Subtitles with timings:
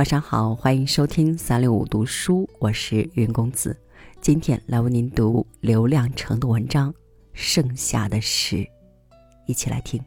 [0.00, 3.78] 晚上好，欢迎收听三六五读书，我是云公子。
[4.22, 6.90] 今天来为您读刘亮程的文章
[7.34, 8.56] 《剩下的事》，
[9.46, 10.02] 一起来听。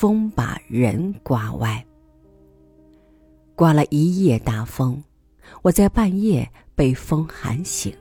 [0.00, 1.84] 风把人刮歪，
[3.54, 5.04] 刮了一夜大风，
[5.60, 7.94] 我在半夜被风喊醒。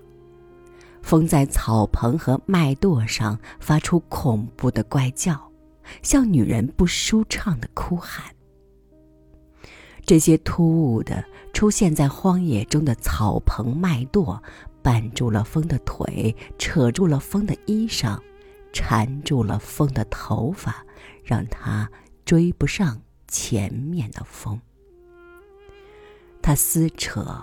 [1.01, 5.37] 风在草棚和麦垛上发出恐怖的怪叫，
[6.01, 8.33] 像女人不舒畅的哭喊。
[10.05, 14.41] 这些突兀的出现在荒野中的草棚麦垛，
[14.81, 18.17] 绊住了风的腿，扯住了风的衣裳，
[18.71, 20.85] 缠住了风的头发。
[21.29, 21.87] 让他
[22.25, 24.59] 追不上前面的风。
[26.41, 27.39] 他撕扯、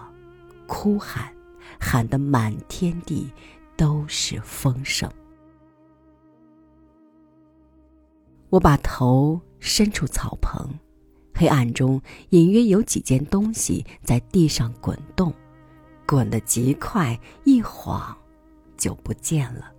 [0.66, 1.32] 哭喊，
[1.78, 3.30] 喊得满天地
[3.76, 5.08] 都是风声。
[8.48, 10.68] 我把头伸出草棚，
[11.32, 15.32] 黑暗中隐约有几件东西在地上滚动，
[16.04, 18.18] 滚得极快，一晃
[18.76, 19.72] 就不见了。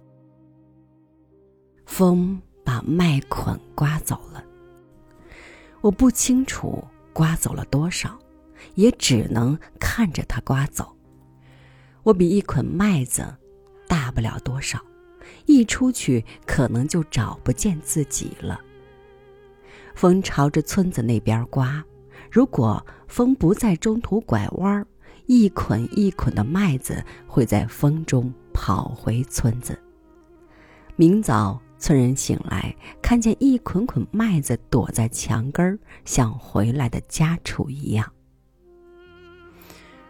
[1.86, 2.42] 风。
[2.68, 4.44] 把麦捆刮走了，
[5.80, 8.20] 我不清楚刮走了多少，
[8.76, 10.94] 也只能看着它刮走。
[12.04, 13.34] 我比一捆麦子
[13.88, 14.82] 大不了多少，
[15.46, 18.60] 一出去可能就找不见自己了。
[19.96, 21.82] 风朝着村子那边刮，
[22.30, 24.86] 如果风不在中途拐弯，
[25.26, 29.80] 一捆一捆的麦子会在风中跑回村子。
[30.98, 31.58] 明早。
[31.80, 38.12] 村人醒来，看见一捆捆麦子躲在墙根儿，像回来的家畜一样。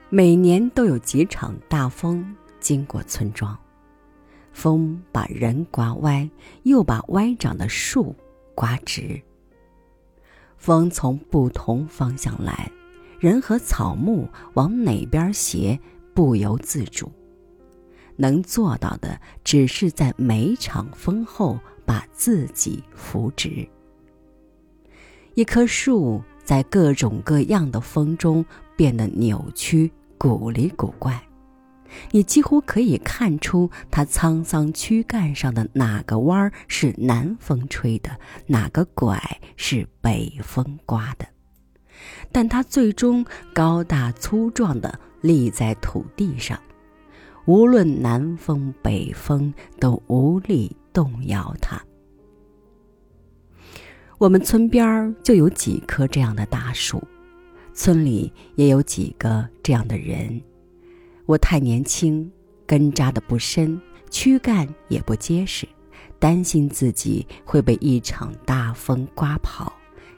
[0.10, 3.58] 每年都有几场大风经过村庄，
[4.54, 6.30] 风把人刮歪，
[6.64, 8.16] 又把歪长的树
[8.56, 9.22] 刮直。
[10.56, 12.72] 风从不同方向来，
[13.20, 15.78] 人和草木往哪边斜，
[16.14, 17.12] 不由自主。
[18.18, 23.68] 能做到的，只是在每场风后把自己扶直。
[25.36, 28.44] 一棵树在各种各样的风中
[28.76, 31.22] 变得扭曲、古里古怪，
[32.12, 39.22] 你几乎可以看出它沧桑躯干上的哪个弯儿是南风吹的，哪个拐
[39.56, 41.28] 是北风刮的。
[42.32, 46.60] 但它最终高大粗壮地立在土地上。
[47.48, 51.82] 无论南风北风，都无力动摇它。
[54.18, 57.02] 我们村边儿就有几棵这样的大树，
[57.74, 60.42] 村里也有几个这样的人。
[61.26, 62.30] 我太年轻，
[62.66, 65.66] 根扎的不深，躯干也不结实，
[66.20, 69.72] 担心自己会被一场大风刮跑，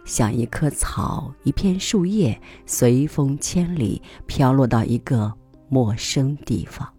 [0.04, 5.32] 像一棵草、一片树叶，随风千里飘落到一个
[5.68, 6.92] 陌生地方。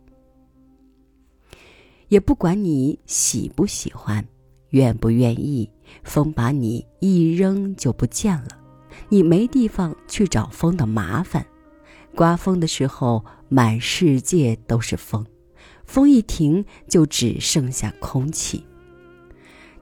[2.11, 4.25] 也不管你喜不喜欢，
[4.71, 5.71] 愿不愿意，
[6.03, 8.49] 风把你一扔就不见了，
[9.09, 11.47] 你没地方去找风的麻烦。
[12.17, 15.25] 刮风的时候，满世界都是风，
[15.85, 18.65] 风一停，就只剩下空气。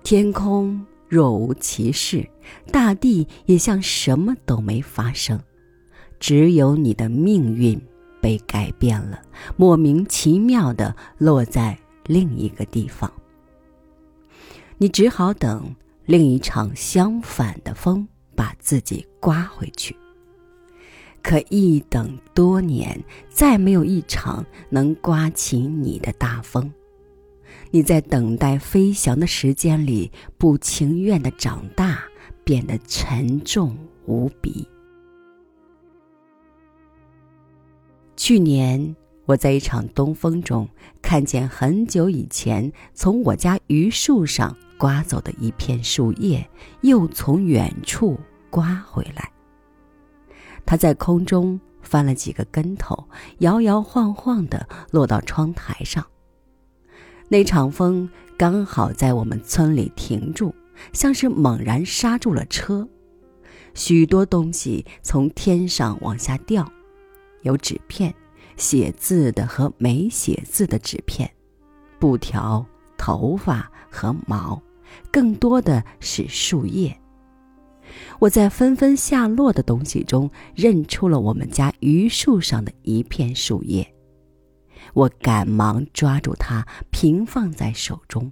[0.02, 2.28] 天空若无其事，
[2.70, 5.40] 大地也像什么都没发生，
[6.20, 7.80] 只有你的命运
[8.20, 9.22] 被改变了，
[9.56, 11.78] 莫名其妙的落在。
[12.08, 13.12] 另一个地方，
[14.78, 15.76] 你只好等
[16.06, 19.94] 另一场相反的风把自己刮回去。
[21.22, 22.98] 可一等多年，
[23.28, 26.72] 再没有一场能刮起你的大风。
[27.70, 32.02] 你在等待飞翔的时间里，不情愿的长大，
[32.42, 34.66] 变得沉重无比。
[38.16, 38.96] 去年。
[39.28, 40.66] 我在一场东风中
[41.02, 46.48] 看见很久以前从我家榆树上刮走的一片树叶，
[46.80, 49.30] 又从远处刮回来。
[50.64, 53.06] 它在空中翻了几个跟头，
[53.40, 56.06] 摇摇晃晃地落到窗台上。
[57.28, 58.08] 那场风
[58.38, 60.54] 刚好在我们村里停住，
[60.94, 62.88] 像是猛然刹住了车。
[63.74, 66.66] 许多东西从天上往下掉，
[67.42, 68.14] 有纸片。
[68.58, 71.30] 写字的和没写字的纸片、
[71.98, 72.66] 布条、
[72.98, 74.60] 头发和毛，
[75.10, 76.94] 更多的是树叶。
[78.18, 83.94] 我在纷纷下落的东西中认出了我们家榆树上的一片树叶，
[84.92, 88.30] 我赶忙抓住它，平放在手中。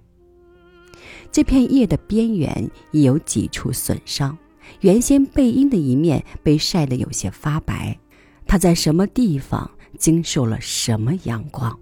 [1.31, 4.37] 这片叶的边缘已有几处损伤，
[4.81, 7.97] 原先背阴的一面被晒得有些发白。
[8.45, 11.77] 它在什么地方经受了什么阳光？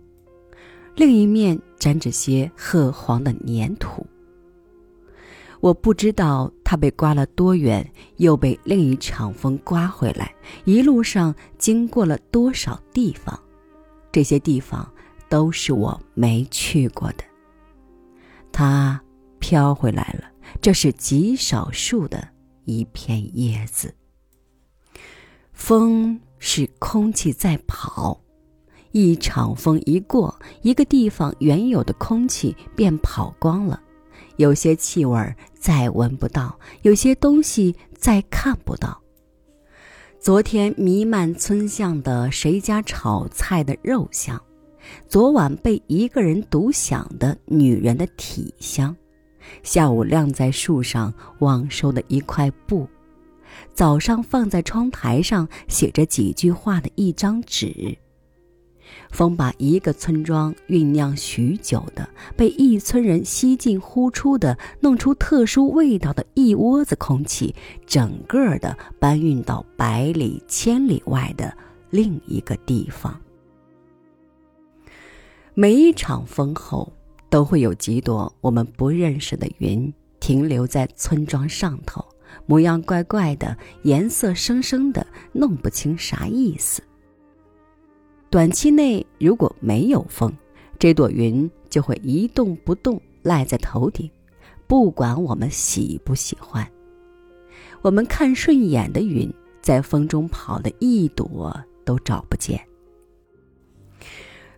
[0.96, 4.06] 另一面沾着些褐黄的粘土。
[5.62, 10.34] 我不知道它被刮了多远，又被另一场风刮回来，
[10.64, 13.40] 一路上经过了多少地方，
[14.12, 14.88] 这些地方
[15.28, 17.24] 都是我没去过的。
[18.52, 19.02] 它
[19.40, 22.28] 飘回来了，这是极少数的
[22.66, 23.94] 一片叶子。
[25.52, 28.22] 风是空气在跑，
[28.92, 33.82] 一场风一过，一个地方原有的空气便跑光了。
[34.38, 39.02] 有些气味再闻不到，有些东西再看不到。
[40.20, 44.40] 昨天弥漫村巷的谁家炒菜的肉香，
[45.10, 48.96] 昨晚被一个人独享的女人的体香，
[49.64, 52.88] 下午晾在树上忘收的一块布，
[53.74, 57.98] 早上放在窗台上写着几句话的一张纸。
[59.10, 62.08] 风把一个村庄酝酿许久的、
[62.38, 67.56] 被一村人吸进呼出的、弄出特殊味道的一窝子空气，
[67.88, 71.56] 整个的搬运到百里千里外的
[71.90, 73.20] 另一个地方。
[75.54, 76.92] 每一场风后，
[77.30, 82.06] 都会有几朵我们不认识的云停留在村庄上头，
[82.46, 86.82] 模样怪怪的，颜色生生的，弄不清啥意思。
[88.30, 90.32] 短期内如果没有风，
[90.78, 94.10] 这朵云就会一动不动赖在头顶，
[94.68, 96.68] 不管我们喜不喜欢。
[97.82, 101.56] 我们看顺眼的云，在风中跑的一朵
[101.86, 102.60] 都找不见。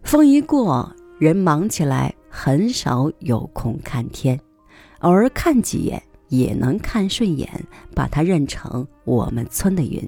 [0.01, 4.39] 风一过，人忙起来，很少有空看天，
[4.99, 7.49] 偶尔看几眼也能看顺眼，
[7.93, 10.07] 把它认成我们村的云。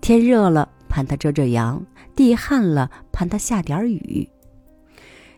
[0.00, 0.68] 天热了。
[0.90, 1.84] 盼它遮遮阳，
[2.16, 4.26] 地旱了，盼它下点雨。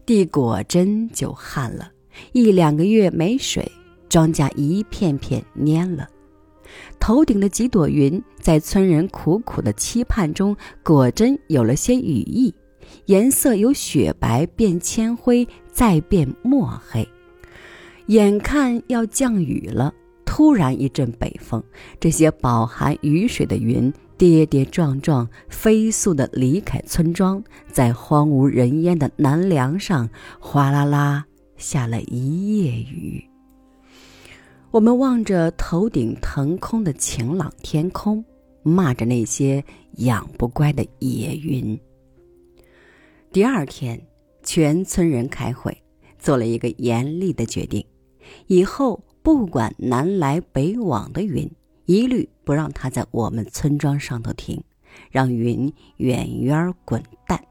[0.07, 1.91] 地果真就旱了，
[2.31, 3.69] 一两个月没水，
[4.09, 6.09] 庄稼一片片蔫了。
[7.01, 12.55] 头顶的几朵云，在村人苦苦的期盼中，果真有了些羽翼，
[13.07, 17.07] 颜色由雪白变铅灰，再变墨黑。
[18.07, 19.93] 眼看要降雨了，
[20.33, 21.61] 突然一阵北风，
[21.99, 23.93] 这些饱含雨水的云。
[24.17, 27.43] 跌跌撞撞，飞速地离开村庄，
[27.73, 31.25] 在荒无人烟的南梁上，哗啦啦
[31.57, 33.25] 下了一夜雨。
[34.71, 38.23] 我们望着头顶腾空的晴朗天空，
[38.63, 39.65] 骂着那些
[39.97, 41.77] 养不乖的野云。
[43.33, 44.01] 第二天，
[44.45, 45.77] 全村人开会，
[46.19, 47.83] 做了一个严厉的决定：
[48.49, 51.51] 以后不管南来北往的云。
[51.87, 54.63] 一律不让它在我们村庄上头停，
[55.11, 57.43] 让云远远滚蛋。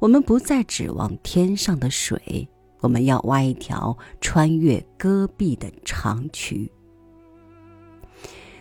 [0.00, 2.48] 我们不再指望天上的水，
[2.80, 6.68] 我们要挖一条穿越戈壁的长渠。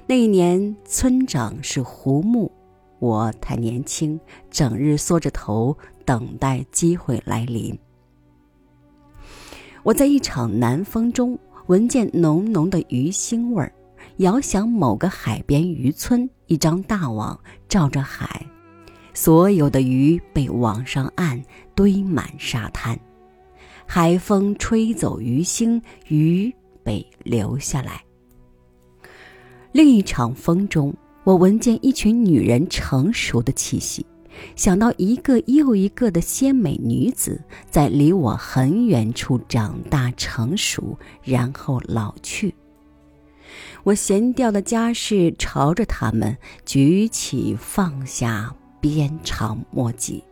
[0.05, 2.51] 那一年，村长是胡木，
[2.99, 4.19] 我太年轻，
[4.51, 7.75] 整日缩着头等待机会来临。
[9.81, 11.39] 我在一场南风中
[11.71, 13.73] 闻见浓浓的鱼腥味儿。
[14.17, 18.45] 遥想某个海边渔村，一张大网罩着海，
[19.13, 21.41] 所有的鱼被网上岸，
[21.73, 22.99] 堆满沙滩。
[23.85, 28.03] 海风吹走鱼腥，鱼被留下来。
[29.71, 34.05] 另一场风中，我闻见一群女人成熟的气息，
[34.55, 42.53] 想到一个又一个的鲜美女子在离我很远处长大成熟，然后老去。
[43.83, 50.23] 我闲掉的家事，朝着他们举起放下，鞭长莫及。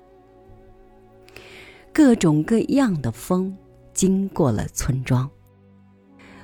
[1.91, 3.57] 各种各样的风
[3.93, 5.29] 经过了村庄，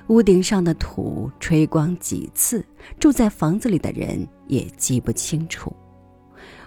[0.08, 2.64] 屋顶上的土吹光几次，
[2.98, 5.74] 住在房子里的人也记不清楚。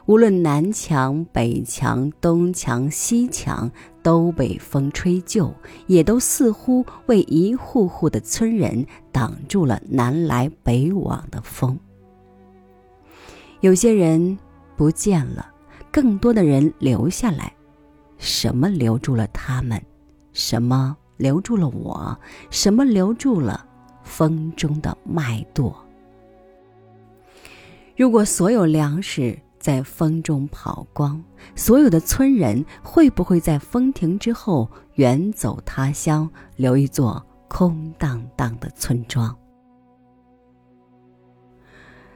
[0.09, 3.69] 无论南墙、北墙、东墙、西墙，
[4.01, 5.53] 都被风吹旧，
[5.85, 11.79] 也都似乎为一户户的村人挡住了南来北往的风。
[13.59, 14.35] 有些人
[14.75, 15.47] 不见了，
[15.91, 17.53] 更多的人留下来。
[18.17, 19.79] 什么留住了他们？
[20.33, 22.19] 什么留住了我？
[22.49, 23.63] 什么留住了
[24.01, 25.71] 风中的麦垛？
[27.95, 31.21] 如果所有粮食在风中跑光，
[31.55, 39.35] 所有的村人会不会在风停之后远走他乡，留一座空荡荡的村庄？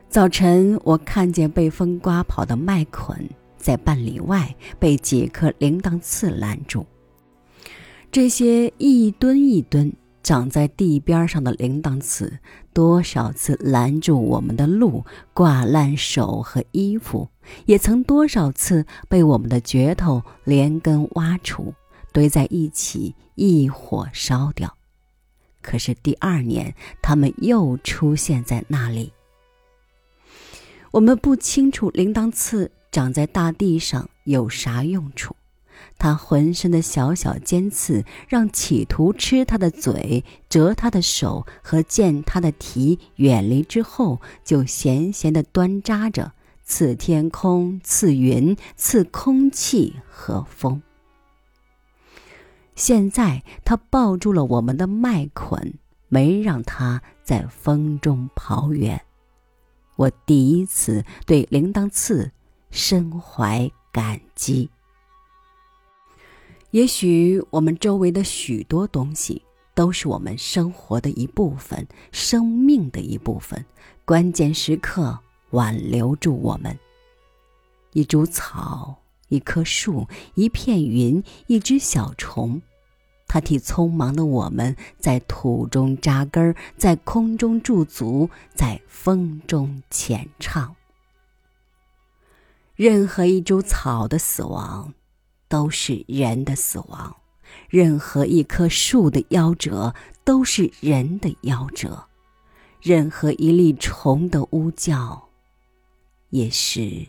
[0.07, 6.85] 早晨，我看见被风刮跑的麦捆在半里外被几颗铃铛刺拦住。
[8.11, 12.37] 这些一吨一吨长在地边上的铃铛刺，
[12.71, 17.27] 多少次拦住我们的路，挂烂手和衣服，
[17.65, 21.73] 也曾多少次被我们的镢头连根挖除，
[22.11, 24.77] 堆在一起，一火烧掉。
[25.61, 29.13] 可是第二年，它们又出现在那里。
[30.91, 35.35] 我们不清楚铃铛刺长在大地上有啥用处。
[35.97, 50.81] 它浑身的小小尖刺，让企图吃它的嘴、折它的手和见它的蹄远离之后，就闲闲的端扎着，刺天空、刺云、刺空气和风。
[52.75, 55.75] 现在他抱住了我们的麦捆，
[56.07, 58.99] 没让它在风中跑远。
[59.95, 62.31] 我第一次对铃铛刺
[62.71, 64.69] 深怀感激。
[66.71, 69.43] 也许我们周围的许多东西
[69.75, 73.63] 都是我们生活的一部分，生命的一部分，
[74.03, 75.19] 关键时刻
[75.53, 76.77] 挽留住我们。
[77.93, 82.61] 一株草，一棵树，一片云，一只小虫，
[83.27, 90.75] 它替匆忙的我们在土中扎根，在空中驻足，在风中浅唱。
[92.75, 94.93] 任何一株草的死亡。
[95.49, 97.15] 都是人的死亡，
[97.69, 99.93] 任何一棵树的夭折
[100.23, 102.07] 都是人的夭折，
[102.81, 105.29] 任何一粒虫的呜叫，
[106.33, 107.05] 也是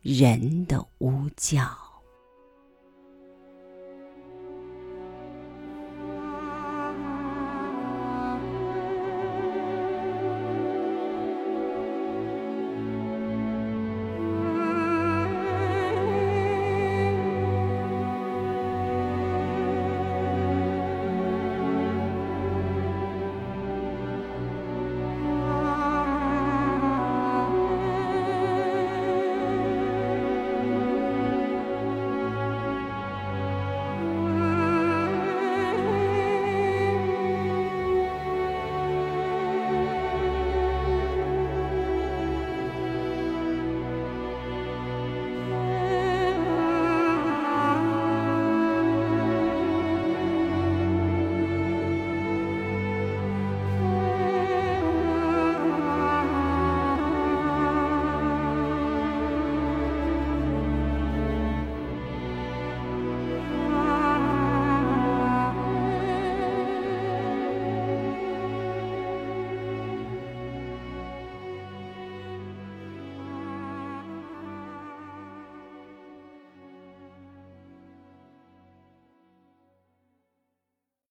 [0.00, 1.85] 人的呜叫。